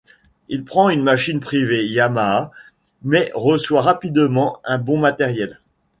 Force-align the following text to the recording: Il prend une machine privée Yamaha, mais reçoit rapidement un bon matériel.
Il 0.47 0.65
prend 0.65 0.89
une 0.89 1.03
machine 1.03 1.39
privée 1.39 1.85
Yamaha, 1.85 2.49
mais 3.03 3.29
reçoit 3.35 3.83
rapidement 3.83 4.57
un 4.63 4.79
bon 4.79 4.97
matériel. 4.97 5.59